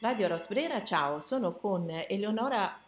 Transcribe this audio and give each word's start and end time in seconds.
Radio 0.00 0.28
Rosbrera, 0.28 0.84
ciao, 0.84 1.18
sono 1.18 1.56
con 1.56 1.90
Eleonora 1.90 2.80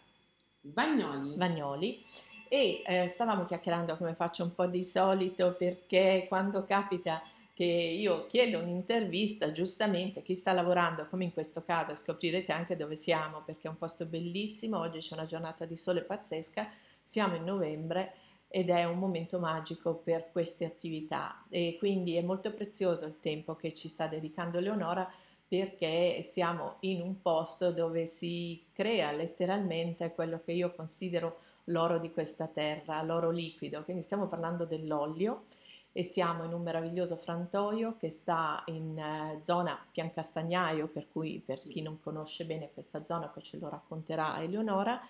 Bagnoli. 0.61 1.37
Vagnoli 1.37 2.05
e 2.49 2.85
eh, 2.87 3.09
stavamo 3.09 3.45
chiacchierando 3.45 3.97
come 3.97 4.15
faccio 4.15 4.45
un 4.45 4.55
po' 4.55 4.67
di 4.67 4.85
solito 4.85 5.57
perché 5.59 6.27
quando 6.29 6.63
capita 6.63 7.21
che 7.53 7.65
io 7.65 8.29
chiedo 8.29 8.61
un'intervista, 8.61 9.51
giustamente 9.51 10.23
chi 10.23 10.37
sta 10.37 10.53
lavorando, 10.53 11.09
come 11.09 11.25
in 11.25 11.33
questo 11.33 11.65
caso, 11.65 11.97
scoprirete 11.97 12.53
anche 12.53 12.77
dove 12.77 12.95
siamo 12.95 13.43
perché 13.45 13.67
è 13.67 13.71
un 13.71 13.79
posto 13.79 14.07
bellissimo, 14.07 14.79
oggi 14.79 15.01
c'è 15.01 15.15
una 15.15 15.27
giornata 15.27 15.65
di 15.65 15.75
sole 15.75 16.03
pazzesca, 16.03 16.71
siamo 17.03 17.35
in 17.35 17.43
novembre 17.43 18.15
ed 18.47 18.71
è 18.71 18.85
un 18.85 19.01
momento 19.01 19.41
magico 19.41 19.97
per 19.97 20.31
queste 20.31 20.65
attività 20.65 21.45
e 21.49 21.75
quindi 21.77 22.15
è 22.15 22.23
molto 22.23 22.53
prezioso 22.53 23.05
il 23.05 23.19
tempo 23.19 23.57
che 23.57 23.75
ci 23.75 23.89
sta 23.89 24.07
dedicando 24.07 24.61
Leonora 24.61 25.13
perché 25.51 26.23
siamo 26.23 26.77
in 26.83 27.01
un 27.01 27.21
posto 27.21 27.73
dove 27.73 28.07
si 28.07 28.63
crea 28.73 29.11
letteralmente 29.11 30.13
quello 30.15 30.41
che 30.45 30.53
io 30.53 30.73
considero 30.73 31.39
l'oro 31.65 31.99
di 31.99 32.13
questa 32.13 32.47
terra, 32.47 33.03
l'oro 33.03 33.31
liquido, 33.31 33.83
quindi 33.83 34.05
stiamo 34.05 34.29
parlando 34.29 34.65
dell'olio 34.65 35.47
e 35.91 36.05
siamo 36.05 36.45
in 36.45 36.53
un 36.53 36.63
meraviglioso 36.63 37.17
frantoio 37.17 37.97
che 37.97 38.11
sta 38.11 38.63
in 38.67 38.97
eh, 38.97 39.41
zona 39.43 39.77
Piancastagnaio, 39.91 40.87
per 40.87 41.09
cui 41.11 41.43
per 41.45 41.59
sì. 41.59 41.71
chi 41.71 41.83
non 41.83 41.99
conosce 42.01 42.45
bene 42.45 42.71
questa 42.73 43.05
zona 43.05 43.27
poi 43.27 43.43
ce 43.43 43.59
lo 43.59 43.69
racconterà 43.69 44.41
Eleonora, 44.41 45.01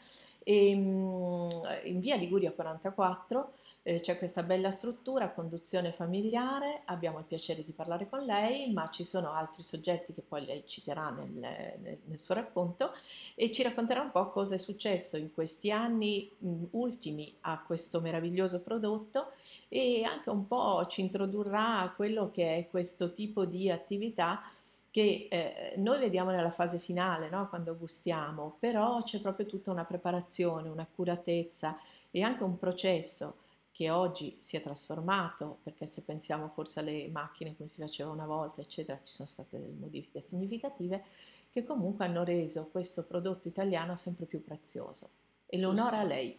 e, 0.43 0.75
mm, 0.75 1.51
in 1.85 2.01
via 2.01 2.17
Liguria 2.17 2.53
44 2.53 3.53
eh, 3.83 4.01
c'è 4.01 4.19
questa 4.19 4.43
bella 4.43 4.71
struttura, 4.71 5.31
conduzione 5.31 5.93
familiare, 5.93 6.83
abbiamo 6.85 7.19
il 7.19 7.25
piacere 7.25 7.65
di 7.65 7.73
parlare 7.73 8.09
con 8.09 8.25
lei, 8.25 8.71
ma 8.73 8.91
ci 8.91 9.05
sono 9.05 9.33
altri 9.33 9.63
soggetti 9.63 10.13
che 10.13 10.21
poi 10.21 10.45
lei 10.45 10.65
citerà 10.67 11.11
nel, 11.11 11.31
nel, 11.31 11.99
nel 12.05 12.19
suo 12.19 12.35
racconto 12.35 12.93
e 13.35 13.51
ci 13.51 13.63
racconterà 13.63 14.03
un 14.03 14.11
po' 14.11 14.31
cosa 14.31 14.55
è 14.55 14.59
successo 14.59 15.17
in 15.17 15.33
questi 15.33 15.71
anni 15.71 16.31
mh, 16.39 16.65
ultimi 16.73 17.35
a 17.43 17.63
questo 17.63 18.01
meraviglioso 18.01 18.61
prodotto 18.61 19.33
e 19.69 20.05
anche 20.05 20.29
un 20.29 20.47
po' 20.47 20.87
ci 20.87 21.01
introdurrà 21.01 21.79
a 21.79 21.91
quello 21.93 22.31
che 22.31 22.59
è 22.59 22.69
questo 22.69 23.13
tipo 23.13 23.47
di 23.47 23.71
attività 23.71 24.43
che 24.91 25.29
eh, 25.31 25.75
noi 25.77 26.01
vediamo 26.01 26.31
nella 26.31 26.51
fase 26.51 26.79
finale, 26.79 27.31
no? 27.31 27.49
quando 27.49 27.77
gustiamo, 27.77 28.57
però 28.59 29.01
c'è 29.03 29.21
proprio 29.21 29.47
tutta 29.47 29.71
una 29.71 29.85
preparazione, 29.85 30.69
un'accuratezza 30.69 31.79
e 32.11 32.23
anche 32.23 32.43
un 32.43 32.59
processo 32.59 33.37
che 33.81 33.89
oggi 33.89 34.37
si 34.41 34.59
è 34.59 34.61
trasformato, 34.61 35.61
perché 35.63 35.87
se 35.87 36.03
pensiamo 36.03 36.51
forse 36.51 36.81
alle 36.81 37.09
macchine 37.09 37.57
come 37.57 37.67
si 37.67 37.81
faceva 37.81 38.11
una 38.11 38.27
volta, 38.27 38.61
eccetera, 38.61 39.01
ci 39.03 39.11
sono 39.11 39.27
state 39.27 39.59
delle 39.59 39.73
modifiche 39.73 40.21
significative, 40.21 41.03
che 41.51 41.65
comunque 41.65 42.05
hanno 42.05 42.23
reso 42.23 42.69
questo 42.71 43.05
prodotto 43.05 43.49
italiano 43.49 43.97
sempre 43.97 44.27
più 44.27 44.45
prezioso. 44.45 45.09
E 45.47 45.57
l'onore 45.57 45.97
a 45.97 46.03
lei. 46.03 46.37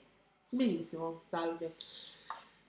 Benissimo, 0.50 1.24
salve. 1.32 1.78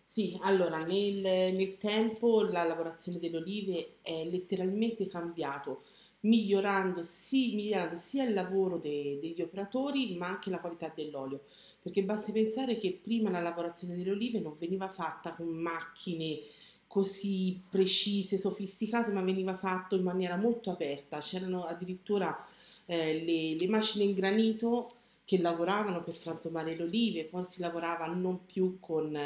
Sì, 0.07 0.39
allora 0.41 0.83
nel, 0.83 1.21
nel 1.55 1.77
tempo 1.77 2.41
la 2.41 2.65
lavorazione 2.65 3.19
delle 3.19 3.37
olive 3.37 3.97
è 4.01 4.25
letteralmente 4.25 5.07
cambiato, 5.07 5.83
migliorando, 6.21 7.03
sì, 7.03 7.55
migliorando 7.57 7.97
sia 7.97 8.25
il 8.25 8.33
lavoro 8.33 8.79
de, 8.79 9.19
degli 9.21 9.43
operatori 9.43 10.17
ma 10.17 10.29
anche 10.29 10.49
la 10.49 10.61
qualità 10.61 10.91
dell'olio 10.95 11.43
perché 11.83 12.05
basti 12.05 12.31
pensare 12.31 12.77
che 12.77 12.99
prima 13.03 13.29
la 13.29 13.41
lavorazione 13.41 13.97
delle 13.97 14.13
olive 14.13 14.39
non 14.39 14.57
veniva 14.59 14.89
fatta 14.89 15.33
con 15.33 15.49
macchine 15.49 16.39
così 16.87 17.61
precise, 17.69 18.39
sofisticate, 18.39 19.11
ma 19.11 19.23
veniva 19.23 19.55
fatto 19.55 19.97
in 19.97 20.03
maniera 20.03 20.37
molto 20.37 20.71
aperta. 20.71 21.19
C'erano 21.19 21.65
addirittura 21.65 22.47
eh, 22.87 23.25
le, 23.25 23.57
le, 23.57 23.69
macine 23.69 24.05
in 24.05 24.15
granito 24.15 24.91
che 25.25 25.39
lavoravano 25.39 26.05
per 26.05 26.15
frantumare 26.17 26.77
le 26.77 26.83
olive, 26.83 27.25
poi 27.25 27.45
si 27.45 27.61
lavorava 27.61 28.07
non 28.07 28.45
più 28.45 28.77
con 28.79 29.17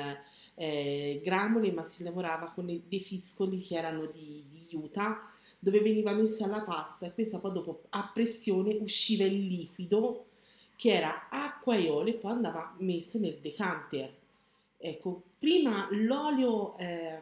eh, 0.54 1.20
gramole, 1.22 1.72
ma 1.72 1.82
si 1.82 2.04
lavorava 2.04 2.52
con 2.54 2.66
dei 2.66 3.00
fiscoli 3.00 3.60
che 3.60 3.76
erano 3.76 4.06
di, 4.06 4.44
di 4.48 4.64
juta, 4.68 5.28
dove 5.58 5.80
veniva 5.80 6.12
messa 6.12 6.46
la 6.46 6.60
pasta 6.60 7.06
e 7.06 7.12
questa 7.12 7.40
poi 7.40 7.52
dopo 7.52 7.82
a 7.90 8.10
pressione 8.14 8.76
usciva 8.80 9.24
il 9.24 9.46
liquido 9.46 10.26
che 10.76 10.92
era 10.92 11.28
acqua 11.28 11.74
e 11.74 11.88
olio 11.88 12.12
e 12.12 12.16
poi 12.16 12.30
andava 12.32 12.74
messo 12.78 13.18
nel 13.18 13.38
decanter. 13.40 14.14
Ecco, 14.76 15.22
prima 15.38 15.88
l'olio, 15.90 16.76
eh, 16.76 17.18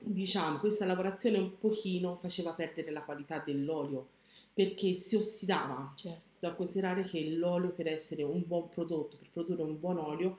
diciamo, 0.00 0.58
questa 0.58 0.84
lavorazione 0.84 1.38
un 1.38 1.56
pochino 1.56 2.16
faceva 2.16 2.52
perdere 2.52 2.90
la 2.90 3.02
qualità 3.02 3.38
dell'olio 3.38 4.08
perché 4.52 4.92
si 4.94 5.16
ossidava. 5.16 5.92
Certo. 5.96 6.30
Da 6.38 6.54
considerare 6.54 7.02
che 7.02 7.28
l'olio 7.30 7.70
per 7.70 7.86
essere 7.86 8.22
un 8.22 8.42
buon 8.46 8.68
prodotto, 8.68 9.16
per 9.16 9.28
produrre 9.32 9.62
un 9.62 9.78
buon 9.78 9.98
olio, 9.98 10.38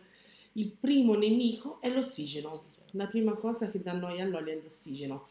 il 0.53 0.69
primo 0.69 1.15
nemico 1.15 1.79
è 1.81 1.89
l'ossigeno. 1.89 2.63
La 2.91 3.07
prima 3.07 3.33
cosa 3.33 3.69
che 3.69 3.81
dà 3.81 3.91
noia 3.91 4.23
all'olio 4.23 4.53
è 4.53 4.59
l'ossigeno. 4.61 5.25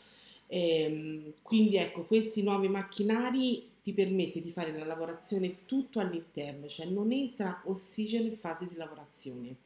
Ehm, 0.48 1.32
quindi 1.42 1.76
ecco, 1.76 2.04
questi 2.04 2.42
nuovi 2.42 2.68
macchinari 2.68 3.70
ti 3.84 3.92
permette 3.92 4.40
di 4.40 4.50
fare 4.50 4.72
la 4.72 4.86
lavorazione 4.86 5.66
tutto 5.66 6.00
all'interno, 6.00 6.66
cioè 6.68 6.86
non 6.86 7.12
entra 7.12 7.60
ossigeno 7.66 8.24
in 8.24 8.32
fase 8.32 8.66
di 8.66 8.76
lavorazione. 8.76 9.56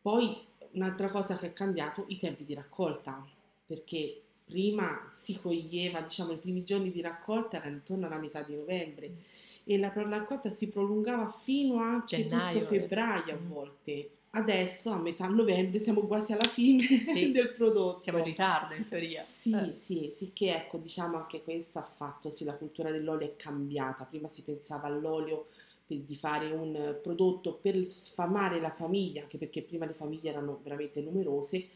Poi 0.00 0.46
un'altra 0.74 1.08
cosa 1.08 1.36
che 1.36 1.46
è 1.46 1.52
cambiato, 1.52 2.04
i 2.06 2.18
tempi 2.18 2.44
di 2.44 2.54
raccolta, 2.54 3.26
perché 3.66 4.22
prima 4.44 5.06
si 5.08 5.40
coglieva, 5.40 6.02
diciamo, 6.02 6.34
i 6.34 6.38
primi 6.38 6.62
giorni 6.62 6.92
di 6.92 7.00
raccolta 7.00 7.56
erano 7.56 7.74
intorno 7.74 8.06
alla 8.06 8.20
metà 8.20 8.42
di 8.42 8.54
novembre 8.54 9.16
e 9.64 9.76
la 9.76 9.92
raccolta 9.92 10.48
si 10.48 10.68
prolungava 10.68 11.26
fino 11.26 11.78
anche 11.78 12.28
Gennaio, 12.28 12.60
tutto 12.60 12.66
febbraio 12.66 13.34
a 13.34 13.38
mm. 13.40 13.48
volte 13.48 14.10
adesso 14.36 14.90
a 14.90 14.98
metà 14.98 15.26
novembre 15.26 15.78
siamo 15.78 16.02
quasi 16.02 16.32
alla 16.32 16.44
fine 16.44 16.82
sì, 16.84 17.32
del 17.32 17.52
prodotto. 17.52 18.00
Siamo 18.00 18.18
in 18.18 18.24
ritardo 18.24 18.74
in 18.74 18.84
teoria. 18.84 19.22
Sì, 19.24 19.52
eh. 19.52 19.74
sì, 19.74 20.10
sì, 20.12 20.32
che 20.32 20.54
ecco, 20.54 20.76
diciamo 20.76 21.16
anche 21.16 21.42
questo 21.42 21.78
ha 21.78 21.82
fatto, 21.82 22.30
sì, 22.30 22.44
la 22.44 22.54
cultura 22.54 22.90
dell'olio 22.90 23.26
è 23.26 23.36
cambiata. 23.36 24.04
Prima 24.04 24.28
si 24.28 24.42
pensava 24.42 24.86
all'olio 24.86 25.46
per, 25.86 25.98
di 25.98 26.16
fare 26.16 26.50
un 26.50 26.98
prodotto 27.02 27.54
per 27.54 27.90
sfamare 27.90 28.60
la 28.60 28.70
famiglia, 28.70 29.22
anche 29.22 29.38
perché 29.38 29.62
prima 29.62 29.86
le 29.86 29.94
famiglie 29.94 30.30
erano 30.30 30.60
veramente 30.62 31.00
numerose. 31.00 31.68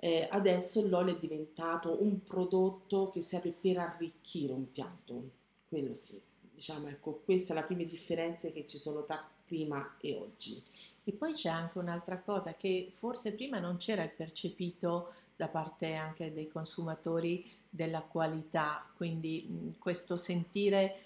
Eh, 0.00 0.26
adesso 0.30 0.86
l'olio 0.86 1.14
è 1.14 1.18
diventato 1.18 2.02
un 2.02 2.22
prodotto 2.22 3.10
che 3.10 3.20
serve 3.20 3.52
per 3.52 3.78
arricchire 3.78 4.52
un 4.52 4.70
piatto, 4.72 5.30
quello 5.68 5.94
sì. 5.94 6.20
Diciamo, 6.52 6.88
ecco, 6.88 7.20
questa 7.24 7.52
è 7.52 7.56
la 7.56 7.62
prima 7.62 7.84
differenza 7.84 8.48
che 8.48 8.66
ci 8.66 8.78
sono 8.78 9.04
tra 9.04 9.28
prima 9.48 9.96
e 10.00 10.14
oggi. 10.14 10.62
E 11.02 11.12
poi 11.12 11.32
c'è 11.32 11.48
anche 11.48 11.78
un'altra 11.78 12.20
cosa 12.20 12.54
che 12.54 12.92
forse 12.94 13.32
prima 13.32 13.58
non 13.58 13.78
c'era 13.78 14.06
percepito 14.06 15.12
da 15.34 15.48
parte 15.48 15.94
anche 15.94 16.34
dei 16.34 16.48
consumatori 16.48 17.50
della 17.70 18.02
qualità, 18.02 18.86
quindi 18.94 19.74
questo 19.78 20.16
sentire, 20.18 20.96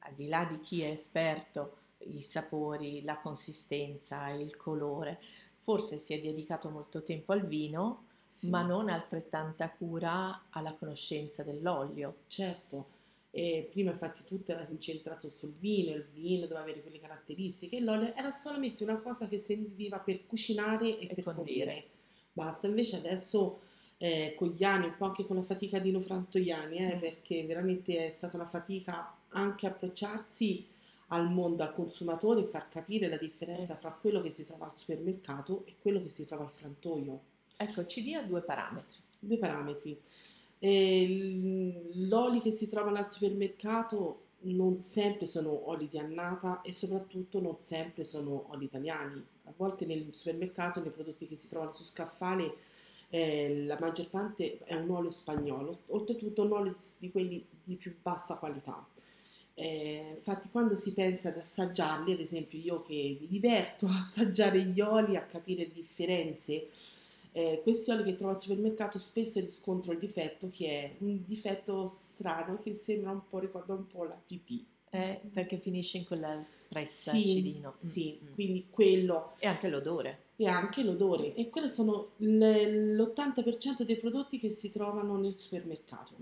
al 0.00 0.12
di 0.12 0.28
là 0.28 0.44
di 0.44 0.60
chi 0.60 0.82
è 0.82 0.88
esperto, 0.88 1.78
i 2.00 2.20
sapori, 2.20 3.02
la 3.02 3.18
consistenza, 3.18 4.28
il 4.28 4.54
colore, 4.56 5.18
forse 5.60 5.96
si 5.96 6.12
è 6.12 6.20
dedicato 6.20 6.68
molto 6.68 7.02
tempo 7.02 7.32
al 7.32 7.46
vino, 7.46 8.04
sì. 8.24 8.50
ma 8.50 8.62
non 8.62 8.88
altrettanta 8.90 9.70
cura 9.70 10.44
alla 10.50 10.74
conoscenza 10.74 11.42
dell'olio. 11.42 12.18
Certo, 12.26 12.88
e 13.36 13.68
prima 13.70 13.90
infatti 13.90 14.22
tutto 14.24 14.52
era 14.52 14.66
incentrato 14.70 15.28
sul 15.28 15.52
vino, 15.58 15.92
il 15.94 16.06
vino 16.10 16.46
doveva 16.46 16.62
avere 16.62 16.80
quelle 16.80 16.98
caratteristiche, 16.98 17.80
l'olio 17.80 18.14
era 18.14 18.30
solamente 18.30 18.82
una 18.82 18.96
cosa 18.96 19.28
che 19.28 19.36
serviva 19.36 19.98
per 19.98 20.24
cucinare 20.24 20.98
e, 20.98 21.08
e 21.10 21.14
per 21.14 21.34
condire. 21.34 21.84
Basta, 22.32 22.66
invece 22.66 22.96
adesso 22.96 23.60
eh, 23.98 24.32
con 24.38 24.48
gli 24.48 24.64
anni, 24.64 24.86
un 24.86 24.96
po' 24.96 25.04
anche 25.04 25.26
con 25.26 25.36
la 25.36 25.42
fatica 25.42 25.78
di 25.78 25.90
Nofrantoiani, 25.90 26.78
eh, 26.78 26.96
mm. 26.96 26.98
perché 26.98 27.44
veramente 27.44 28.06
è 28.06 28.08
stata 28.08 28.36
una 28.36 28.46
fatica 28.46 29.14
anche 29.28 29.66
approcciarsi 29.66 30.66
al 31.08 31.30
mondo, 31.30 31.62
al 31.62 31.74
consumatore 31.74 32.42
far 32.46 32.70
capire 32.70 33.06
la 33.06 33.18
differenza 33.18 33.76
eh 33.76 33.80
tra 33.80 33.90
quello 33.90 34.22
che 34.22 34.30
si 34.30 34.46
trova 34.46 34.64
al 34.64 34.78
supermercato 34.78 35.64
e 35.66 35.74
quello 35.82 36.00
che 36.00 36.08
si 36.08 36.24
trova 36.24 36.44
al 36.44 36.50
frantoio. 36.50 37.20
Ecco, 37.58 37.84
ci 37.84 38.02
dia 38.02 38.22
due 38.22 38.40
parametri. 38.40 38.96
Due 39.18 39.36
parametri. 39.36 40.00
E 40.58 41.90
l'olio 41.94 42.40
che 42.40 42.50
si 42.50 42.66
trovano 42.66 42.98
al 42.98 43.10
supermercato 43.10 44.22
non 44.40 44.78
sempre 44.80 45.26
sono 45.26 45.68
oli 45.68 45.88
di 45.88 45.98
annata 45.98 46.60
e 46.62 46.72
soprattutto 46.72 47.40
non 47.40 47.58
sempre 47.58 48.04
sono 48.04 48.46
oli 48.50 48.64
italiani. 48.64 49.24
A 49.44 49.52
volte 49.56 49.86
nel 49.86 50.06
supermercato, 50.10 50.80
nei 50.80 50.90
prodotti 50.90 51.26
che 51.26 51.36
si 51.36 51.48
trovano 51.48 51.72
su 51.72 51.82
scaffale, 51.82 52.56
eh, 53.08 53.64
la 53.64 53.78
maggior 53.80 54.08
parte 54.08 54.58
è 54.64 54.74
un 54.74 54.90
olio 54.90 55.10
spagnolo, 55.10 55.80
oltretutto 55.88 56.42
un 56.42 56.52
olio 56.52 56.76
di 56.98 57.10
quelli 57.10 57.44
di 57.62 57.76
più 57.76 57.94
bassa 58.00 58.36
qualità. 58.36 58.86
Eh, 59.54 60.12
infatti 60.16 60.50
quando 60.50 60.74
si 60.74 60.92
pensa 60.92 61.30
ad 61.30 61.38
assaggiarli, 61.38 62.12
ad 62.12 62.20
esempio 62.20 62.58
io 62.58 62.82
che 62.82 63.16
mi 63.18 63.26
diverto 63.26 63.86
a 63.86 63.96
assaggiare 63.96 64.60
gli 64.62 64.80
oli, 64.80 65.16
a 65.16 65.24
capire 65.24 65.64
le 65.64 65.72
differenze, 65.72 66.66
eh, 67.36 67.60
questi 67.62 67.90
oli 67.90 68.02
che 68.02 68.14
trovo 68.14 68.32
al 68.32 68.40
supermercato 68.40 68.96
spesso 68.96 69.38
riscontro 69.40 69.92
il 69.92 69.98
difetto 69.98 70.48
che 70.48 70.66
è 70.68 70.94
un 71.00 71.22
difetto 71.26 71.84
strano 71.84 72.54
che 72.54 72.72
sembra 72.72 73.10
un 73.10 73.26
po', 73.28 73.38
ricorda 73.40 73.74
un 73.74 73.86
po' 73.86 74.04
la 74.04 74.18
pipì. 74.26 74.64
Eh, 74.88 75.20
perché 75.32 75.58
finisce 75.58 75.98
in 75.98 76.06
quella 76.06 76.40
sprezza 76.42 77.10
Sì, 77.10 77.18
acidino. 77.18 77.74
Mm, 77.84 77.88
sì, 77.90 78.18
mm. 78.22 78.32
quindi 78.32 78.66
quello 78.70 79.32
E 79.40 79.46
anche 79.48 79.68
l'odore. 79.68 80.18
e 80.36 80.46
anche 80.46 80.82
l'odore. 80.82 81.34
E 81.34 81.50
quelli 81.50 81.68
sono 81.68 82.12
l- 82.18 82.94
l'80% 82.96 83.84
dei 83.84 83.96
prodotti 83.98 84.38
che 84.38 84.48
si 84.48 84.70
trovano 84.70 85.18
nel 85.18 85.38
supermercato. 85.38 86.14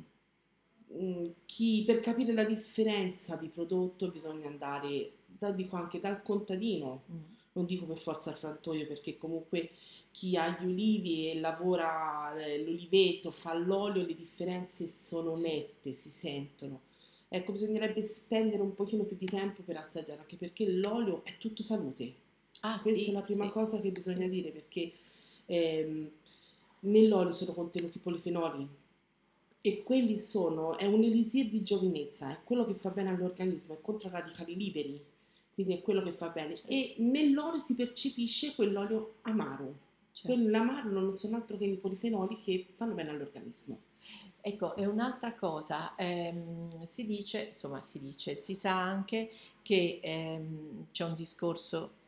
Mm, 0.92 1.26
chi- 1.46 1.84
per 1.86 2.00
capire 2.00 2.32
la 2.32 2.44
differenza 2.44 3.36
di 3.36 3.48
prodotto 3.48 4.08
bisogna 4.10 4.48
andare, 4.48 5.12
da- 5.26 5.52
dico 5.52 5.76
anche 5.76 6.00
dal 6.00 6.22
contadino, 6.22 7.02
Mm. 7.10 7.16
non 7.52 7.66
dico 7.66 7.84
per 7.86 7.98
forza 7.98 8.30
al 8.30 8.36
frantoio, 8.36 8.86
perché 8.86 9.16
comunque 9.16 9.70
chi 10.14 10.36
ha 10.36 10.56
gli 10.56 10.64
ulivi 10.64 11.28
e 11.28 11.40
lavora 11.40 12.38
eh, 12.38 12.62
l'oliveto, 12.62 13.32
fa 13.32 13.52
l'olio, 13.52 14.06
le 14.06 14.14
differenze 14.14 14.86
sono 14.86 15.34
nette, 15.34 15.92
si 15.92 16.08
sentono. 16.08 16.82
Ecco, 17.26 17.50
bisognerebbe 17.50 18.00
spendere 18.00 18.62
un 18.62 18.74
pochino 18.74 19.02
più 19.02 19.16
di 19.16 19.26
tempo 19.26 19.62
per 19.62 19.76
assaggiare, 19.76 20.20
anche 20.20 20.36
perché 20.36 20.70
l'olio 20.70 21.24
è 21.24 21.36
tutto 21.36 21.64
salute. 21.64 22.14
Ah, 22.60 22.78
Questa 22.80 23.00
sì, 23.02 23.10
è 23.10 23.12
la 23.12 23.22
prima 23.22 23.46
sì. 23.46 23.50
cosa 23.50 23.80
che 23.80 23.90
bisogna 23.90 24.28
dire, 24.28 24.52
perché 24.52 24.92
ehm, 25.46 26.08
nell'olio 26.80 27.32
sono 27.32 27.52
contenuti 27.52 27.98
polifenoli 27.98 28.68
e 29.60 29.82
quelli 29.82 30.16
sono, 30.16 30.78
è 30.78 30.86
un 30.86 31.02
elisir 31.02 31.48
di 31.48 31.64
giovinezza, 31.64 32.30
è 32.30 32.38
quello 32.44 32.64
che 32.64 32.74
fa 32.74 32.90
bene 32.90 33.08
all'organismo, 33.08 33.74
è 33.74 33.80
contro 33.80 34.10
radicali 34.10 34.54
liberi, 34.54 35.04
quindi 35.52 35.74
è 35.74 35.82
quello 35.82 36.02
che 36.04 36.12
fa 36.12 36.28
bene. 36.28 36.60
E 36.66 36.94
nell'olio 36.98 37.58
si 37.58 37.74
percepisce 37.74 38.54
quell'olio 38.54 39.14
amaro. 39.22 39.82
Certo. 40.14 40.32
Quell'amaro 40.32 40.90
non 40.90 41.12
sono 41.12 41.36
altro 41.36 41.56
che 41.58 41.64
i 41.64 41.76
polifenoli 41.76 42.36
che 42.36 42.68
fanno 42.76 42.94
bene 42.94 43.10
all'organismo. 43.10 43.80
Ecco, 44.40 44.76
e 44.76 44.86
un'altra 44.86 45.34
cosa, 45.34 45.94
ehm, 45.96 46.84
si 46.84 47.04
dice, 47.06 47.46
insomma, 47.46 47.82
si 47.82 48.00
dice, 48.00 48.34
si 48.36 48.54
sa 48.54 48.80
anche 48.80 49.30
che 49.62 50.00
ehm, 50.02 50.86
c'è 50.92 51.04
un 51.04 51.14
discorso 51.14 52.02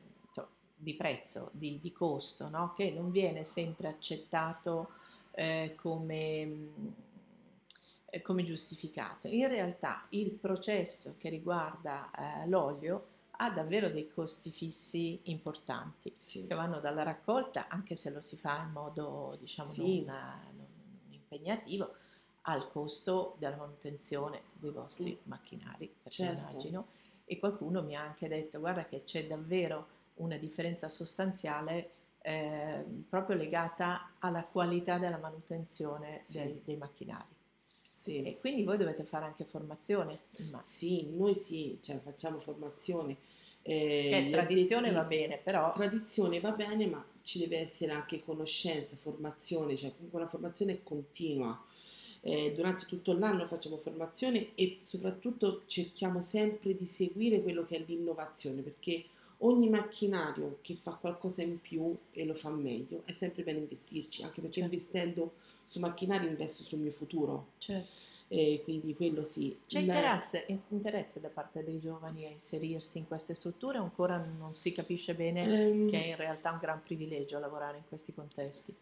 di 0.78 0.94
prezzo, 0.94 1.50
di, 1.52 1.80
di 1.80 1.90
costo, 1.92 2.48
no? 2.50 2.72
Che 2.72 2.90
non 2.92 3.10
viene 3.10 3.44
sempre 3.44 3.88
accettato 3.88 4.90
eh, 5.32 5.74
come, 5.74 6.68
eh, 8.10 8.22
come 8.22 8.42
giustificato. 8.42 9.28
In 9.28 9.48
realtà 9.48 10.06
il 10.10 10.30
processo 10.32 11.14
che 11.18 11.28
riguarda 11.28 12.10
eh, 12.44 12.48
l'olio 12.48 13.06
ha 13.36 13.50
davvero 13.50 13.88
dei 13.90 14.08
costi 14.08 14.50
fissi 14.50 15.20
importanti 15.24 16.14
Sì. 16.18 16.46
che 16.46 16.54
vanno 16.54 16.80
dalla 16.80 17.02
raccolta, 17.02 17.68
anche 17.68 17.94
se 17.94 18.10
lo 18.10 18.20
si 18.20 18.36
fa 18.36 18.62
in 18.62 18.72
modo 18.72 19.36
diciamo 19.38 19.70
Sì. 19.70 20.04
non, 20.04 20.16
non 20.56 20.66
impegnativo, 21.10 21.94
al 22.48 22.70
costo 22.70 23.34
della 23.38 23.56
manutenzione 23.56 24.42
dei 24.52 24.70
vostri 24.70 25.12
Mm. 25.20 25.28
macchinari, 25.28 25.94
Certo. 26.08 26.38
immagino. 26.40 26.86
E 27.24 27.38
qualcuno 27.38 27.82
mi 27.82 27.96
ha 27.96 28.02
anche 28.02 28.28
detto, 28.28 28.60
guarda 28.60 28.86
che 28.86 29.02
c'è 29.02 29.26
davvero 29.26 29.88
una 30.16 30.36
differenza 30.36 30.88
sostanziale 30.88 31.90
eh, 32.20 33.04
proprio 33.08 33.36
legata 33.36 34.12
alla 34.18 34.44
qualità 34.44 34.98
della 34.98 35.18
manutenzione 35.18 36.20
Sì. 36.22 36.38
dei, 36.38 36.62
dei 36.64 36.76
macchinari. 36.76 37.34
Sì. 37.96 38.22
E 38.22 38.38
quindi 38.38 38.62
voi 38.62 38.76
dovete 38.76 39.04
fare 39.04 39.24
anche 39.24 39.44
formazione, 39.44 40.20
immagino. 40.36 40.60
Sì, 40.60 41.08
noi 41.14 41.34
sì, 41.34 41.78
cioè 41.80 41.98
facciamo 42.00 42.38
formazione. 42.38 43.16
eh, 43.62 44.22
gli 44.26 44.30
tradizione 44.30 44.88
addetti- 44.90 44.94
va 44.94 45.04
bene, 45.04 45.38
però 45.38 45.72
Tradizione 45.72 46.38
va 46.40 46.52
bene, 46.52 46.86
ma 46.86 47.04
ci 47.22 47.38
deve 47.38 47.58
essere 47.58 47.92
anche 47.92 48.22
conoscenza, 48.22 48.96
formazione, 48.96 49.76
cioè 49.76 49.92
comunque 49.94 50.20
una 50.20 50.28
formazione 50.28 50.82
continua. 50.82 51.64
Eh, 52.20 52.52
durante 52.54 52.86
tutto 52.86 53.12
l'anno 53.12 53.46
facciamo 53.46 53.76
formazione 53.78 54.54
e 54.56 54.80
soprattutto 54.82 55.62
cerchiamo 55.66 56.20
sempre 56.20 56.76
di 56.76 56.84
seguire 56.84 57.40
quello 57.42 57.64
che 57.64 57.76
è 57.76 57.84
l'innovazione, 57.86 58.62
perché 58.62 59.04
ogni 59.38 59.68
macchinario 59.68 60.58
che 60.62 60.74
fa 60.74 60.92
qualcosa 60.92 61.42
in 61.42 61.60
più 61.60 61.94
e 62.12 62.24
lo 62.24 62.34
fa 62.34 62.50
meglio 62.50 63.02
è 63.04 63.12
sempre 63.12 63.42
bene 63.42 63.58
investirci, 63.58 64.22
anche 64.22 64.40
perché 64.40 64.60
Certo. 64.60 64.74
investendo 64.74 65.34
su 65.64 65.78
macchinari 65.80 66.26
investo 66.26 66.62
sul 66.62 66.78
mio 66.80 66.90
futuro. 66.90 67.52
certo. 67.58 68.02
Eh, 68.28 68.60
quindi 68.64 68.94
quello 68.94 69.22
sì. 69.22 69.56
C'è 69.66 69.80
La- 69.82 69.82
interesse, 69.82 70.46
interesse 70.70 71.20
da 71.20 71.28
parte 71.30 71.62
dei 71.62 71.78
giovani 71.78 72.24
a 72.26 72.28
inserirsi 72.30 72.98
in 72.98 73.06
queste 73.06 73.34
strutture 73.34 73.78
ancora 73.78 74.16
non 74.18 74.54
si 74.54 74.72
capisce 74.72 75.14
bene 75.14 75.44
Ehm, 75.44 75.86
che 75.86 75.96
è 76.02 76.08
in 76.08 76.16
realtà 76.16 76.50
un 76.52 76.58
gran 76.58 76.82
privilegio 76.82 77.38
lavorare 77.38 77.78
in 77.78 77.84
questi 77.86 78.12
contesti? 78.12 78.74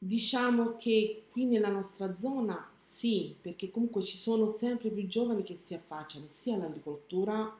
Diciamo 0.00 0.76
che 0.76 1.24
qui 1.30 1.44
nella 1.44 1.68
nostra 1.70 2.16
zona 2.16 2.70
sì, 2.74 3.36
perché 3.40 3.70
comunque 3.70 4.02
ci 4.02 4.16
sono 4.16 4.46
sempre 4.46 4.90
più 4.90 5.06
giovani 5.08 5.42
che 5.42 5.56
si 5.56 5.74
affacciano 5.74 6.26
sia 6.28 6.54
all'agricoltura 6.54 7.52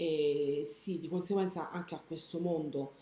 e 0.00 0.62
sì, 0.64 0.98
di 0.98 1.08
conseguenza 1.08 1.68
anche 1.70 1.94
a 1.94 2.00
questo 2.00 2.38
mondo. 2.40 2.94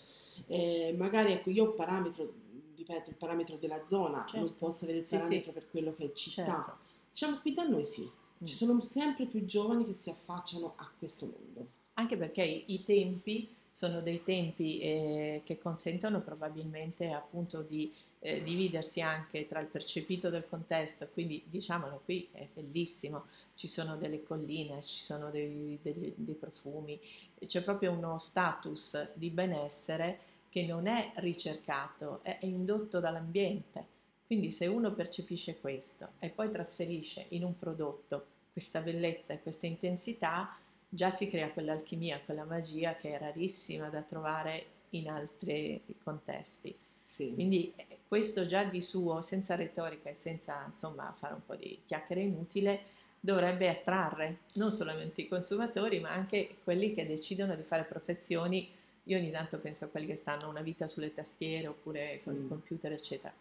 Eh, 0.47 0.93
magari 0.99 1.31
ecco, 1.33 1.51
io 1.51 1.67
ho 1.67 1.73
parametro, 1.75 2.33
ripeto, 2.77 3.11
il 3.11 3.17
parametro 3.17 3.57
della 3.57 3.87
zona, 3.87 4.19
non 4.19 4.27
Certo. 4.27 4.55
posso 4.59 4.85
avere 4.85 4.99
il 5.01 5.07
Sì, 5.07 5.15
sì. 5.15 5.21
parametro 5.21 5.53
per 5.53 5.71
quello 5.71 5.93
che 5.93 6.05
è 6.07 6.13
città. 6.13 6.45
Certo. 6.45 6.77
Diciamo 7.13 7.39
qui 7.39 7.53
da 7.53 7.63
noi 7.63 7.85
sì, 7.85 8.03
Mm. 8.41 8.45
ci 8.47 8.55
sono 8.55 8.81
sempre 8.81 9.27
più 9.27 9.45
giovani 9.45 9.85
che 9.85 9.93
si 9.93 10.11
affacciano 10.11 10.75
a 10.77 10.89
questo 10.97 11.27
mondo. 11.27 11.67
Anche 11.95 12.17
perché 12.17 12.43
i, 12.45 12.65
i 12.69 12.83
tempi 12.85 13.49
sono 13.71 14.01
dei 14.01 14.23
tempi 14.23 14.79
eh, 14.81 15.43
che 15.45 15.59
consentono 15.59 16.21
probabilmente 16.21 17.11
appunto 17.11 17.63
di 17.63 17.93
eh, 18.21 18.43
dividersi 18.43 19.01
anche 19.01 19.47
tra 19.47 19.61
il 19.61 19.67
percepito 19.67 20.31
del 20.31 20.47
contesto, 20.49 21.09
quindi 21.13 21.43
diciamolo 21.47 22.03
qui 22.05 22.29
è 22.33 22.49
bellissimo, 22.53 23.27
ci 23.55 23.69
sono 23.69 23.97
delle 23.97 24.23
colline, 24.23 24.83
ci 24.83 25.03
sono 25.03 25.31
dei, 25.31 25.79
degli- 25.83 26.13
dei 26.17 26.35
profumi, 26.35 26.99
c'è 27.47 27.63
proprio 27.63 27.93
uno 27.93 28.19
status 28.19 29.11
di 29.15 29.31
benessere 29.31 30.19
che 30.49 30.65
non 30.65 30.87
è 30.87 31.13
ricercato, 31.17 32.21
è, 32.23 32.39
è 32.39 32.47
indotto 32.47 33.01
dall'ambiente. 33.01 33.97
Quindi 34.27 34.51
se 34.51 34.67
uno 34.67 34.93
percepisce 34.93 35.59
questo 35.59 36.11
e 36.19 36.29
poi 36.29 36.51
trasferisce 36.51 37.27
in 37.31 37.45
un 37.45 37.59
prodotto 37.59 38.27
questa 38.53 38.81
bellezza 38.81 39.33
e 39.33 39.41
questa 39.41 39.67
intensità, 39.67 40.55
già 40.89 41.11
si 41.11 41.29
crea 41.29 41.51
quell'alchimia, 41.51 42.21
quella 42.25 42.45
magia 42.45 42.97
che 42.97 43.15
è 43.15 43.19
rarissima 43.19 43.89
da 43.89 44.03
trovare 44.03 44.67
in 44.91 45.09
altri 45.09 45.81
contesti. 46.03 46.75
Sì. 47.05 47.33
Quindi 47.33 47.73
eh, 47.77 47.98
questo 48.09 48.47
già 48.47 48.65
di 48.65 48.81
suo, 48.81 49.21
senza 49.21 49.55
retorica 49.55 50.09
e 50.09 50.15
senza 50.15 50.65
insomma 50.67 51.15
fare 51.19 51.35
un 51.35 51.45
po' 51.45 51.55
di 51.57 51.79
chiacchiere 51.85 52.23
inutile, 52.23 52.81
dovrebbe 53.21 53.69
attrarre 53.69 54.39
non 54.55 54.71
solamente 54.73 55.21
i 55.21 55.29
consumatori, 55.29 56.01
ma 56.01 56.11
anche 56.11 56.57
quelli 56.65 56.95
che 56.95 57.07
decidono 57.07 57.55
di 57.55 57.63
fare 57.63 57.85
professioni. 57.85 58.69
Io 59.05 59.19
ogni 59.19 59.31
tanto 59.31 59.59
penso 59.59 59.85
a 59.85 59.89
quelli 59.89 60.07
che 60.07 60.17
stanno 60.17 60.49
una 60.49 60.63
vita 60.63 60.87
sulle 60.87 61.13
tastiere 61.13 61.67
oppure 61.67 62.21
con 62.25 62.35
Sì. 62.35 62.41
il 62.41 62.49
computer, 62.49 62.93
eccetera. 62.93 63.33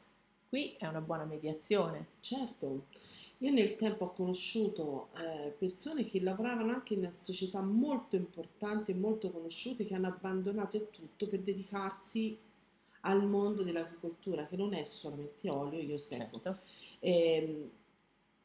Qui 0.49 0.75
è 0.77 0.85
una 0.85 1.01
buona 1.01 1.25
mediazione. 1.25 2.07
Certo, 2.21 2.85
io 3.39 3.51
nel 3.51 3.75
tempo 3.75 4.05
ho 4.05 4.11
conosciuto 4.13 5.09
eh, 5.17 5.49
persone 5.57 6.05
che 6.05 6.21
lavoravano 6.21 6.71
anche 6.71 6.93
in 6.95 7.11
società 7.15 7.61
molto 7.61 8.15
importanti 8.15 8.91
e 8.91 8.95
molto 8.95 9.29
conosciute 9.29 9.83
che 9.85 9.93
hanno 9.93 10.07
abbandonato 10.07 10.87
tutto 10.89 11.27
per 11.27 11.39
dedicarsi 11.39 12.37
al 13.01 13.25
mondo 13.25 13.63
dell'agricoltura, 13.63 14.45
che 14.45 14.55
non 14.55 14.73
è 14.73 14.83
solamente 14.83 15.49
olio, 15.49 15.79
io 15.79 15.97
seguo. 15.97 16.39
Certo. 16.41 16.59
Ehm, 16.99 17.69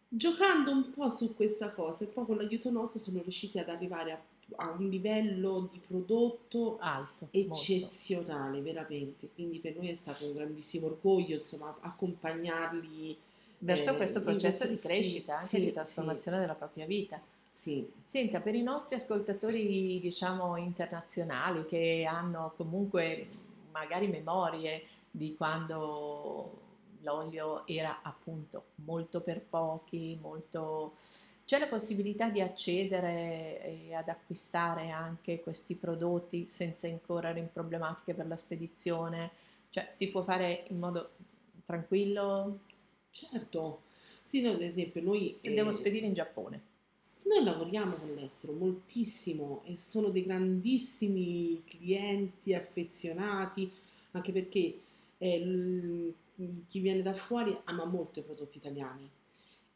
giocando 0.09 0.71
un 0.71 0.93
po' 0.93 1.09
su 1.09 1.35
questa 1.35 1.71
cosa 1.71 2.05
e 2.05 2.09
poi 2.09 2.27
con 2.27 2.37
l'aiuto 2.37 2.71
nostro 2.71 3.01
sono 3.01 3.23
riusciti 3.23 3.59
ad 3.59 3.69
arrivare 3.69 4.13
a, 4.13 4.23
a 4.57 4.71
un 4.71 4.89
livello 4.89 5.69
di 5.71 5.81
prodotto 5.87 6.79
Alto. 6.81 7.29
molto. 7.33 7.55
eccezionale, 7.55 8.61
veramente. 8.61 9.29
Quindi 9.35 9.59
per 9.59 9.77
noi 9.77 9.89
è 9.89 9.95
stato 9.95 10.27
un 10.27 10.35
grandissimo 10.35 10.87
orgoglio, 10.87 11.39
insomma, 11.39 11.77
accompagnarli 11.81 13.17
Verso 13.65 13.93
eh, 13.93 13.97
questo 13.97 14.23
processo 14.23 14.67
di 14.67 14.77
sì, 14.77 14.87
crescita, 14.87 15.35
anche 15.35 15.47
sì, 15.47 15.61
di 15.61 15.67
sì, 15.67 15.73
trasformazione 15.73 16.41
della 16.41 16.55
propria 16.55 16.85
vita. 16.85 17.21
Sì, 17.49 17.89
Senta, 18.03 18.41
per 18.41 18.57
i 18.57 18.63
nostri 18.63 18.97
ascoltatori, 18.97 20.01
diciamo, 20.01 20.57
internazionali 20.57 21.65
che 21.67 22.05
hanno 22.05 22.55
comunque 22.57 23.29
magari 23.73 24.09
memorie 24.09 24.87
di 25.11 25.35
quando 25.35 26.61
l'olio 27.01 27.67
era 27.67 28.01
appunto 28.03 28.67
molto 28.77 29.21
per 29.21 29.43
pochi, 29.43 30.19
molto... 30.21 30.95
C'è 31.45 31.59
la 31.59 31.67
possibilità 31.67 32.31
di 32.31 32.41
accedere 32.41 33.61
e 33.89 33.95
ad 33.95 34.09
acquistare 34.09 34.91
anche 34.91 35.43
questi 35.43 35.75
prodotti 35.75 36.47
senza 36.47 36.87
incorrere 36.87 37.41
in 37.41 37.51
problematiche 37.53 38.15
per 38.15 38.27
la 38.27 38.37
spedizione? 38.37 39.33
Cioè 39.69 39.87
si 39.89 40.09
può 40.09 40.23
fare 40.23 40.65
in 40.69 40.79
modo 40.79 41.11
tranquillo? 41.65 42.61
certo. 43.11 43.83
Sì, 44.23 44.45
ad 44.47 44.63
esempio, 44.63 45.03
noi, 45.03 45.37
Se 45.39 45.53
devo 45.53 45.71
eh, 45.71 45.75
spedire 45.75 46.07
in 46.07 46.15
Giappone. 46.15 46.71
Noi 47.27 47.45
lavoriamo 47.45 47.97
con 47.97 48.15
l'estero 48.15 48.53
moltissimo 48.53 49.63
e 49.65 49.77
sono 49.77 50.09
dei 50.11 50.25
grandissimi 50.25 51.63
clienti 51.65 52.55
affezionati, 52.55 53.71
anche 54.13 54.33
perché 54.33 54.81
eh, 55.19 56.15
chi 56.69 56.81
viene 56.81 57.03
da 57.03 57.15
fuori 57.15 57.57
ama 57.65 57.85
molto 57.85 58.19
i 58.19 58.23
prodotti 58.23 58.59
italiani 58.59 59.09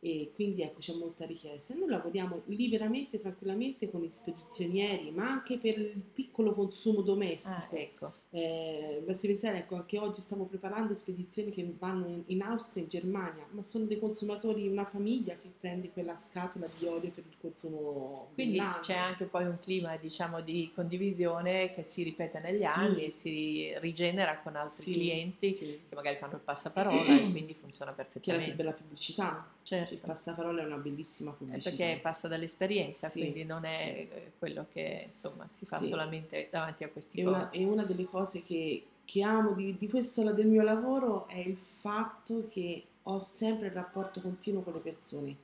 e 0.00 0.30
quindi 0.34 0.62
ecco 0.62 0.78
c'è 0.78 0.94
molta 0.94 1.24
richiesta. 1.26 1.74
Noi 1.74 1.88
lavoriamo 1.88 2.42
liberamente, 2.46 3.18
tranquillamente 3.18 3.90
con 3.90 4.04
i 4.04 4.10
spedizionieri, 4.10 5.10
ma 5.10 5.28
anche 5.30 5.58
per 5.58 5.78
il 5.78 6.00
piccolo 6.12 6.52
consumo 6.52 7.00
Ah, 7.00 7.04
domestico. 7.04 7.76
ecco. 7.76 8.12
Eh, 8.30 9.02
basti 9.06 9.28
pensare, 9.28 9.58
ecco, 9.58 9.76
anche 9.76 9.98
oggi 9.98 10.20
stiamo 10.20 10.44
preparando 10.44 10.94
spedizioni 10.94 11.50
che 11.50 11.74
vanno 11.78 12.06
in, 12.08 12.22
in 12.26 12.42
Austria 12.42 12.80
e 12.82 12.84
in 12.84 12.88
Germania, 12.90 13.46
ma 13.52 13.62
sono 13.62 13.84
dei 13.86 13.98
consumatori, 13.98 14.66
una 14.68 14.84
famiglia 14.84 15.36
che 15.36 15.50
prende 15.58 15.90
quella 15.90 16.16
scatola 16.16 16.68
di 16.76 16.86
olio 16.86 17.10
per 17.10 17.24
il 17.26 17.36
consumo 17.40 18.28
Quindi 18.34 18.58
c'è 18.80 18.94
anche 18.94 19.24
poi 19.26 19.44
un 19.46 19.58
clima, 19.58 19.96
diciamo, 19.96 20.40
di 20.42 20.70
condivisione 20.74 21.70
che 21.70 21.82
si 21.82 22.02
ripete 22.02 22.40
negli 22.40 22.62
anni 22.64 23.04
e 23.06 23.10
Sì, 23.12 23.18
si 23.18 23.78
rigenera 23.78 24.38
con 24.40 24.56
altri 24.56 24.82
sì, 24.82 24.92
clienti 24.92 25.52
sì. 25.52 25.80
che 25.88 25.94
magari 25.94 26.16
fanno 26.16 26.34
il 26.34 26.40
passaparola 26.44 27.14
e 27.14 27.30
quindi 27.30 27.54
funziona 27.54 27.94
Che 28.20 28.30
è 28.30 28.34
la 28.34 28.40
più 28.42 28.52
perfettamente. 28.52 28.54
bella 28.54 28.72
pubblicità. 28.72 29.50
Il 29.58 29.64
Certo, 29.66 29.96
passaparola 30.06 30.62
è 30.62 30.64
una 30.64 30.76
bellissima 30.76 31.30
è 31.30 31.34
pubblicità. 31.34 31.70
perché 31.70 31.98
passa 32.00 32.28
dall'esperienza, 32.28 33.08
Sì, 33.08 33.20
quindi 33.20 33.44
non 33.44 33.64
sì, 33.64 33.68
è 33.68 34.08
eh, 34.10 34.32
quello 34.38 34.66
che 34.68 35.06
insomma 35.08 35.48
si 35.48 35.66
fa 35.66 35.80
sì. 35.80 35.88
solamente 35.88 36.48
davanti 36.50 36.84
a 36.84 36.88
questi 36.88 37.20
E 37.20 37.26
una, 37.26 37.50
e 37.50 37.64
una 37.64 37.82
delle 37.84 38.04
cose 38.04 38.15
che, 38.24 38.84
che 39.04 39.22
amo 39.22 39.52
di, 39.52 39.76
di 39.76 39.88
questo 39.88 40.32
del 40.32 40.46
mio 40.46 40.62
lavoro 40.62 41.26
è 41.28 41.38
il 41.38 41.56
fatto 41.56 42.44
che 42.48 42.84
ho 43.04 43.18
sempre 43.18 43.66
il 43.68 43.72
rapporto 43.72 44.20
continuo 44.20 44.62
con 44.62 44.72
le 44.74 44.80
persone. 44.80 45.36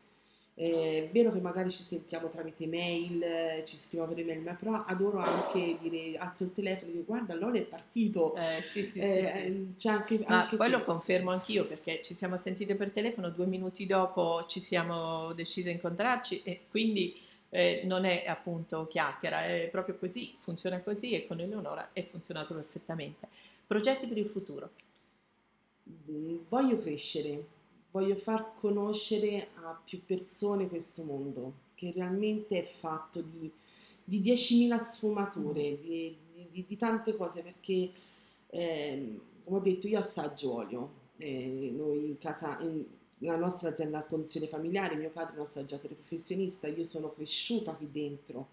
È 0.54 1.08
vero 1.12 1.32
che 1.32 1.40
magari 1.40 1.70
ci 1.70 1.82
sentiamo 1.82 2.28
tramite 2.28 2.66
mail, 2.66 3.22
eh, 3.22 3.62
ci 3.64 3.76
scriviamo 3.78 4.12
per 4.12 4.20
email, 4.22 4.42
ma 4.42 4.54
però 4.54 4.84
adoro 4.86 5.18
anche 5.18 5.78
dire, 5.80 6.16
alzo 6.18 6.44
il 6.44 6.52
telefono 6.52 6.90
e 6.90 6.92
dico 6.94 7.04
guarda, 7.06 7.34
l'olio 7.34 7.60
è 7.62 7.64
partito. 7.64 8.34
Eh, 8.34 8.60
sì, 8.62 8.84
sì, 8.84 9.02
sì, 9.02 9.26
sì. 9.26 9.46
Eh, 9.46 9.66
c'è 9.78 9.90
anche, 9.90 10.22
Ma 10.26 10.36
anche 10.42 10.56
poi 10.56 10.68
lo 10.70 10.82
questo. 10.82 10.92
confermo 10.92 11.30
anch'io 11.30 11.66
perché 11.66 12.02
ci 12.02 12.14
siamo 12.14 12.36
sentite 12.36 12.74
per 12.76 12.90
telefono, 12.92 13.30
due 13.30 13.46
minuti 13.46 13.86
dopo 13.86 14.44
ci 14.46 14.60
siamo 14.60 15.32
decise 15.34 15.70
a 15.70 15.72
incontrarci 15.72 16.42
e 16.42 16.62
quindi 16.70 17.14
eh, 17.52 17.82
non 17.84 18.04
è 18.06 18.24
appunto 18.26 18.86
chiacchiera, 18.86 19.44
è 19.44 19.68
proprio 19.70 19.96
così, 19.96 20.34
funziona 20.40 20.80
così 20.80 21.12
e 21.12 21.26
con 21.26 21.38
Eleonora 21.40 21.90
è 21.92 22.04
funzionato 22.06 22.54
perfettamente. 22.54 23.28
Progetti 23.66 24.06
per 24.06 24.18
il 24.18 24.26
futuro? 24.26 24.70
Mm, 26.10 26.38
Voglio 26.48 26.76
crescere, 26.76 27.44
voglio 27.90 28.14
far 28.16 28.54
conoscere 28.54 29.48
a 29.62 29.78
più 29.84 30.04
persone 30.04 30.68
questo 30.68 31.02
mondo, 31.02 31.52
che 31.74 31.90
realmente 31.94 32.58
è 32.60 32.64
fatto 32.64 33.20
di, 33.20 33.50
di 34.04 34.20
10.000 34.20 34.78
sfumature, 34.78 35.78
di, 35.80 36.16
di- 36.34 36.48
di- 36.50 36.64
di 36.66 36.76
tante 36.76 37.14
cose, 37.16 37.42
perché, 37.42 37.90
ehm, 38.50 39.20
come 39.44 39.56
ho 39.58 39.60
detto, 39.60 39.86
io 39.88 39.98
assaggio 39.98 40.54
olio. 40.54 41.00
Eh, 41.18 41.70
noi 41.74 42.06
in 42.06 42.18
casa, 42.18 42.58
in- 42.60 42.84
la 43.22 43.36
nostra 43.36 43.70
azienda 43.70 43.98
a 43.98 44.04
condizione 44.04 44.46
familiare, 44.46 44.96
mio 44.96 45.10
padre 45.10 45.34
è 45.34 45.36
un 45.36 45.42
assaggiatore 45.42 45.94
professionista, 45.94 46.66
io 46.66 46.82
sono 46.82 47.12
cresciuta 47.12 47.72
qui 47.72 47.90
dentro. 47.90 48.48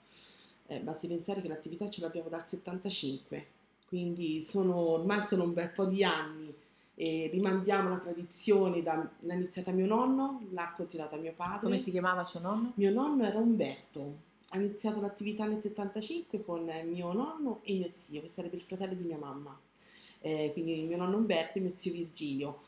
Eh, 0.68 0.80
basti 0.80 1.08
pensare 1.08 1.42
che 1.42 1.48
l'attività 1.48 1.90
ce 1.90 2.02
l'abbiamo 2.02 2.30
dal 2.30 2.48
75, 2.48 3.46
quindi 3.88 4.44
sono, 4.44 4.76
ormai 4.76 5.22
sono 5.22 5.44
un 5.44 5.54
bel 5.54 5.70
po' 5.70 5.86
di 5.86 6.04
anni 6.04 6.54
e 6.94 7.30
rimandiamo 7.32 7.90
la 7.90 7.98
tradizione, 7.98 8.82
da, 8.82 9.10
l'ha 9.22 9.34
iniziata 9.34 9.72
mio 9.72 9.88
nonno, 9.88 10.46
l'ha 10.52 10.74
continuata 10.76 11.16
mio 11.18 11.34
padre. 11.36 11.62
Come 11.62 11.78
si 11.78 11.92
chiamava 11.92 12.24
suo 12.24 12.40
nonno? 12.40 12.74
Mio 12.76 12.92
nonno 12.92 13.26
era 13.26 13.40
Umberto, 13.40 14.18
ha 14.50 14.58
iniziato 14.58 15.02
l'attività 15.02 15.46
nel 15.46 15.62
75 15.62 16.44
con 16.44 16.70
mio 16.86 17.12
nonno 17.14 17.62
e 17.64 17.74
mio 17.74 17.88
zio, 17.92 18.22
che 18.22 18.28
sarebbe 18.28 18.58
il 18.58 18.62
fratello 18.62 18.94
di 18.94 19.04
mia 19.04 19.18
mamma. 19.18 19.60
Eh, 20.20 20.52
quindi 20.54 20.82
mio 20.82 20.98
nonno 20.98 21.18
Umberto 21.18 21.58
e 21.58 21.62
mio 21.62 21.72
zio 21.74 21.94
Virgilio. 21.94 22.62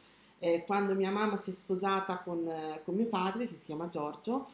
Eh, 0.43 0.63
quando 0.65 0.95
mia 0.95 1.11
mamma 1.11 1.35
si 1.35 1.51
è 1.51 1.53
sposata 1.53 2.17
con, 2.17 2.47
eh, 2.47 2.81
con 2.83 2.95
mio 2.95 3.05
padre, 3.05 3.45
che 3.45 3.57
si 3.57 3.65
chiama 3.65 3.87
Giorgio, 3.89 4.47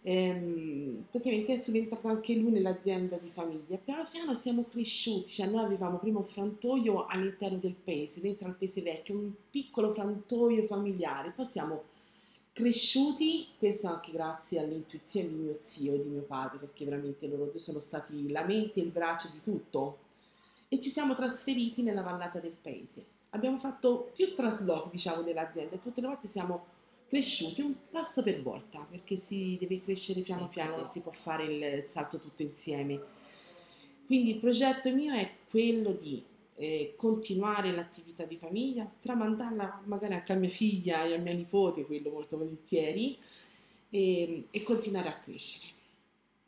ehm, 0.00 1.04
praticamente 1.10 1.52
è 1.52 1.58
subentrato 1.58 2.08
anche 2.08 2.34
lui 2.34 2.50
nell'azienda 2.50 3.18
di 3.18 3.28
famiglia. 3.28 3.76
Piano 3.76 4.08
piano 4.10 4.34
siamo 4.34 4.64
cresciuti, 4.64 5.28
cioè 5.30 5.46
noi 5.48 5.62
avevamo 5.62 5.98
prima 5.98 6.18
un 6.18 6.26
frantoio 6.26 7.04
all'interno 7.04 7.58
del 7.58 7.74
paese, 7.74 8.22
dentro 8.22 8.48
al 8.48 8.54
paese 8.54 8.80
vecchio, 8.80 9.18
un 9.18 9.32
piccolo 9.50 9.92
frantoio 9.92 10.64
familiare, 10.64 11.30
poi 11.30 11.44
siamo 11.44 11.82
cresciuti, 12.50 13.48
questo 13.58 13.88
anche 13.88 14.12
grazie 14.12 14.60
all'intuizione 14.60 15.28
di 15.28 15.34
mio 15.34 15.56
zio 15.60 15.92
e 15.92 16.02
di 16.02 16.08
mio 16.08 16.22
padre, 16.22 16.56
perché 16.56 16.86
veramente 16.86 17.26
loro 17.26 17.50
due 17.50 17.58
sono 17.58 17.80
stati 17.80 18.30
la 18.30 18.44
mente 18.44 18.80
e 18.80 18.84
il 18.84 18.90
braccio 18.90 19.28
di 19.30 19.42
tutto, 19.42 19.98
e 20.68 20.80
ci 20.80 20.88
siamo 20.88 21.14
trasferiti 21.14 21.82
nella 21.82 22.02
vallata 22.02 22.40
del 22.40 22.56
paese. 22.58 23.04
Abbiamo 23.34 23.58
fatto 23.58 24.10
più 24.14 24.32
traslochi, 24.32 24.90
diciamo, 24.90 25.22
dell'azienda 25.22 25.74
e 25.74 25.80
tutte 25.80 26.00
le 26.00 26.06
volte 26.06 26.28
siamo 26.28 26.66
cresciuti 27.08 27.62
un 27.62 27.74
passo 27.90 28.22
per 28.22 28.40
volta, 28.40 28.86
perché 28.88 29.16
si 29.16 29.56
deve 29.58 29.80
crescere 29.80 30.20
piano 30.20 30.44
Sì, 30.44 30.48
piano, 30.50 30.70
sì. 30.70 30.78
non 30.78 30.88
si 30.88 31.00
può 31.00 31.10
fare 31.10 31.44
il 31.44 31.84
salto 31.88 32.20
tutto 32.20 32.42
insieme. 32.42 33.02
Quindi 34.06 34.30
il 34.34 34.38
progetto 34.38 34.92
mio 34.94 35.14
è 35.14 35.28
quello 35.50 35.92
di 35.92 36.22
eh, 36.54 36.94
continuare 36.96 37.72
l'attività 37.72 38.24
di 38.24 38.36
famiglia, 38.36 38.88
tramandarla 39.00 39.82
magari 39.86 40.14
anche 40.14 40.32
a 40.32 40.36
mia 40.36 40.48
figlia 40.48 41.04
e 41.04 41.14
a 41.14 41.18
mia 41.18 41.32
nipote, 41.32 41.84
quello 41.86 42.10
molto 42.10 42.38
volentieri, 42.38 43.18
e, 43.90 44.46
e 44.48 44.62
continuare 44.62 45.08
a 45.08 45.18
crescere. 45.18 45.72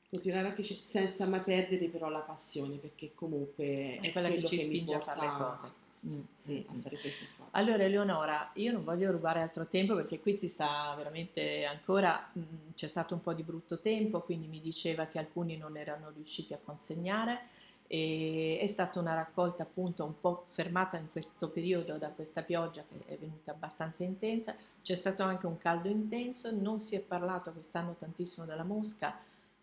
Continuare 0.09 0.49
a 0.49 0.53
crescere 0.53 0.81
senza 0.81 1.27
mai 1.27 1.41
perdere 1.41 1.89
però 1.89 2.09
la 2.09 2.21
passione, 2.21 2.77
perché 2.77 3.11
comunque 3.13 3.99
È 4.01 4.07
è 4.09 4.13
quella 4.13 4.29
che 4.29 4.35
quello 4.35 4.49
ci 4.49 4.57
che 4.57 4.67
mi 4.67 4.75
spinge 4.77 4.95
a 4.95 4.99
porta 4.99 5.15
fare 5.17 5.27
le 5.27 5.45
cose. 5.45 5.85
Mm, 6.09 6.21
sì, 6.31 6.65
a 6.69 6.75
fare 6.75 6.99
questo 6.99 7.25
faccio. 7.25 7.49
Allora 7.53 7.83
Eleonora, 7.83 8.51
io 8.55 8.71
non 8.71 8.85
voglio 8.85 9.11
rubare 9.11 9.43
altro 9.43 9.67
tempo 9.67 9.97
perché 9.97 10.21
qui 10.21 10.33
si 10.33 10.49
sta 10.49 10.95
veramente 10.97 11.65
ancora, 11.65 12.31
mm, 12.39 12.71
c'è 12.75 12.87
stato 12.87 13.15
un 13.15 13.21
po' 13.21 13.35
di 13.35 13.43
brutto 13.43 13.81
tempo, 13.81 14.21
quindi 14.21 14.47
mi 14.47 14.61
diceva 14.61 15.07
che 15.07 15.19
alcuni 15.19 15.57
non 15.57 15.77
erano 15.77 16.11
riusciti 16.11 16.53
a 16.53 16.59
consegnare 16.63 17.49
e 17.89 18.59
è 18.61 18.67
stata 18.67 18.99
una 19.01 19.15
raccolta 19.15 19.63
appunto 19.65 20.05
un 20.05 20.19
po' 20.21 20.47
fermata 20.51 20.97
in 20.97 21.11
questo 21.11 21.49
periodo 21.51 21.99
da 21.99 22.11
questa 22.11 22.43
pioggia 22.43 22.85
che 22.89 23.05
è 23.07 23.17
venuta 23.17 23.53
abbastanza 23.53 24.05
intensa, 24.05 24.55
c'è 24.83 24.95
stato 24.95 25.23
anche 25.23 25.47
un 25.47 25.57
caldo 25.57 25.89
intenso, 25.89 26.53
non 26.53 26.79
si 26.81 26.95
è 26.97 27.01
parlato 27.01 27.53
quest'anno 27.53 27.95
tantissimo 27.95 28.47
della 28.47 28.65
mosca. 28.65 29.19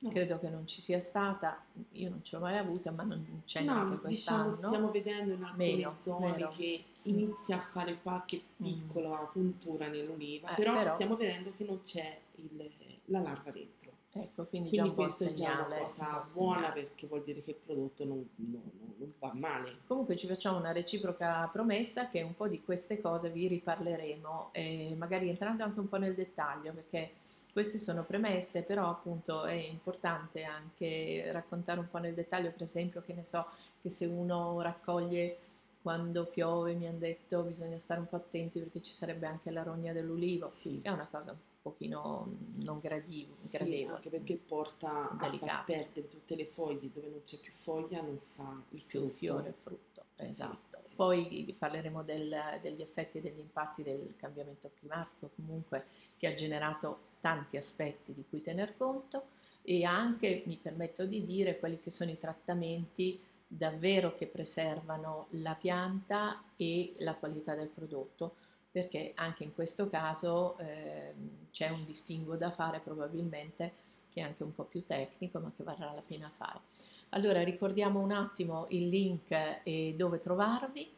Credo 0.09 0.39
che 0.39 0.49
non 0.49 0.67
ci 0.67 0.81
sia 0.81 0.99
stata, 0.99 1.63
io 1.93 2.09
non 2.09 2.23
ce 2.23 2.35
l'ho 2.35 2.41
mai 2.41 2.57
avuta 2.57 2.91
ma 2.91 3.03
non 3.03 3.41
c'è 3.45 3.61
No, 3.61 3.73
neanche 3.73 4.07
diciamo, 4.07 4.43
quest'anno. 4.43 4.51
stiamo 4.69 4.91
vedendo 4.91 5.33
in 5.33 5.43
alcune 5.43 5.75
Meno, 5.75 5.95
zone 5.99 6.31
vero. 6.31 6.49
che 6.49 6.83
inizia 7.03 7.57
a 7.57 7.59
fare 7.59 7.99
qualche 8.01 8.41
Mm. 8.61 8.63
piccola 8.65 9.15
puntura 9.31 9.87
nell'oliva, 9.87 10.51
Eh, 10.51 10.55
però, 10.55 10.77
però- 10.77 10.93
stiamo 10.93 11.15
vedendo 11.15 11.51
che 11.55 11.63
non 11.65 11.79
c'è 11.81 12.19
il- 12.35 12.69
la 13.05 13.19
larva 13.19 13.51
dentro. 13.51 13.91
Ecco, 14.15 14.45
quindi, 14.45 14.69
già 14.69 14.81
Quindi 14.83 14.95
buon 14.95 15.07
questo 15.07 15.23
è 15.23 15.33
già 15.33 15.51
una 15.51 15.67
un 15.67 15.85
cosa 15.87 16.05
buon 16.05 16.33
buona 16.33 16.71
perché 16.71 17.07
vuol 17.07 17.23
dire 17.23 17.41
che 17.41 17.49
il 17.51 17.57
prodotto 17.57 18.05
non, 18.05 18.29
non- 18.35 18.71
non- 18.97 19.13
va 19.19 19.31
male. 19.33 19.77
Comunque 19.87 20.15
ci 20.15 20.27
facciamo 20.27 20.59
una 20.59 20.71
reciproca 20.71 21.49
promessa 21.51 22.07
che 22.09 22.21
un 22.21 22.35
po' 22.35 22.47
di 22.47 22.61
queste 22.63 23.01
cose 23.01 23.31
vi 23.31 23.47
riparleremo, 23.47 24.49
e 24.53 24.93
magari 24.97 25.29
entrando 25.29 25.63
anche 25.63 25.79
un 25.79 25.89
po' 25.89 25.97
nel 25.97 26.13
dettaglio, 26.13 26.73
perché 26.73 27.13
queste 27.51 27.77
sono 27.79 28.03
premesse, 28.03 28.61
però 28.63 28.87
appunto 28.89 29.45
è 29.45 29.53
importante 29.53 30.43
anche 30.43 31.31
raccontare 31.31 31.79
un 31.79 31.89
po' 31.89 31.97
nel 31.97 32.13
dettaglio, 32.13 32.51
per 32.51 32.63
esempio, 32.63 33.01
che 33.01 33.13
ne 33.13 33.23
so, 33.23 33.47
che 33.81 33.89
se 33.89 34.05
uno 34.05 34.61
raccoglie 34.61 35.37
quando 35.81 36.25
piove, 36.25 36.73
mi 36.75 36.87
hanno 36.87 36.99
detto, 36.99 37.41
bisogna 37.43 37.77
stare 37.79 37.99
un 37.99 38.07
po' 38.07 38.15
attenti 38.17 38.59
perché 38.59 38.81
ci 38.81 38.93
sarebbe 38.93 39.25
anche 39.27 39.51
la 39.51 39.63
rogna 39.63 39.91
dell'ulivo, 39.91 40.47
Sì. 40.49 40.79
è 40.83 40.89
una 40.89 41.07
cosa 41.09 41.31
un 41.31 41.37
pochino 41.63 42.27
mm, 42.27 42.63
non 42.63 42.79
gradivo- 42.79 43.33
Sì, 43.35 43.49
gradevole. 43.57 43.95
anche 43.95 44.09
perché 44.09 44.35
porta 44.35 45.09
a 45.09 45.31
far 45.37 45.63
perdere 45.65 46.07
tutte 46.07 46.35
le 46.35 46.45
foglie, 46.45 46.91
dove 46.93 47.07
non 47.09 47.21
c'è 47.23 47.37
più 47.39 47.51
foglia 47.53 48.01
non 48.01 48.19
fa 48.19 48.61
il 48.69 48.83
più 48.85 48.99
frutto. 48.99 49.15
fiore 49.15 49.49
e 49.49 49.53
frutto, 49.53 50.03
esatto. 50.17 50.77
sì. 50.83 50.95
Poi 50.95 51.55
parleremo 51.57 52.03
del- 52.03 52.59
degli 52.61 52.81
effetti 52.81 53.17
e 53.17 53.21
degli 53.21 53.39
impatti 53.39 53.81
del 53.83 54.13
cambiamento 54.17 54.71
climatico, 54.77 55.31
comunque 55.35 55.85
che 56.17 56.27
ha 56.27 56.35
generato 56.35 57.11
tanti 57.21 57.57
aspetti 57.57 58.13
di 58.13 58.23
cui 58.29 58.41
tener 58.41 58.77
conto 58.77 59.27
e 59.63 59.83
anche, 59.85 60.43
mi 60.45 60.57
permetto 60.61 61.05
di 61.05 61.25
dire, 61.25 61.57
quelli 61.57 61.79
che 61.79 61.89
sono 61.89 62.11
i 62.11 62.17
trattamenti 62.19 63.19
davvero 63.47 64.13
che 64.13 64.27
preservano 64.27 65.27
la 65.31 65.55
pianta 65.55 66.43
e 66.57 66.93
la 66.99 67.15
qualità 67.15 67.55
del 67.55 67.67
prodotto, 67.69 68.35
perché 68.73 69.13
anche 69.15 69.43
in 69.43 69.53
questo 69.53 69.87
caso 69.87 70.57
ehm, 70.57 71.49
c'è 71.51 71.69
un 71.69 71.85
distinguo 71.85 72.35
da 72.35 72.49
fare 72.49 72.79
probabilmente 72.79 73.73
che 74.11 74.21
è 74.21 74.23
anche 74.23 74.41
un 74.41 74.53
po' 74.53 74.63
più 74.63 74.83
tecnico, 74.83 75.37
ma 75.39 75.51
che 75.55 75.63
varrà 75.63 75.93
la 75.93 76.01
pena 76.05 76.31
fare. 76.35 76.61
Allora 77.09 77.43
ricordiamo 77.43 77.99
un 77.99 78.11
attimo 78.11 78.65
il 78.69 78.87
link 78.87 79.61
e 79.63 79.93
dove 79.95 80.19
trovarvi. 80.19 80.89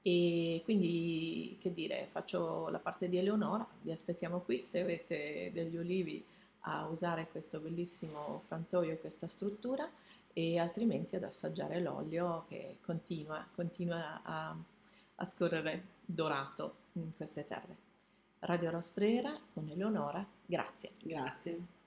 e 0.02 0.60
quindi 0.62 1.56
che 1.58 1.74
dire, 1.74 2.06
faccio 2.10 2.68
la 2.68 2.78
parte 2.78 3.08
di 3.08 3.18
Eleonora, 3.18 3.66
vi 3.82 3.90
aspettiamo 3.90 4.38
qui 4.40 4.60
se 4.60 4.80
avete 4.80 5.50
degli 5.52 5.76
olivi 5.76 6.24
a 6.62 6.86
usare 6.86 7.26
questo 7.28 7.58
bellissimo 7.58 8.42
frantoio, 8.46 8.96
questa 8.98 9.26
struttura 9.26 9.90
e 10.38 10.56
altrimenti 10.60 11.16
ad 11.16 11.24
assaggiare 11.24 11.80
l'olio 11.80 12.44
che 12.46 12.78
continua, 12.80 13.44
continua 13.52 14.22
a, 14.22 14.56
a 15.16 15.24
scorrere 15.24 15.82
dorato 16.06 16.76
in 16.92 17.12
queste 17.16 17.44
terre. 17.44 17.76
Radio 18.40 18.70
Rosprera 18.70 19.36
con 19.52 19.68
Eleonora, 19.68 20.24
grazie. 20.46 20.92
Grazie. 21.02 21.77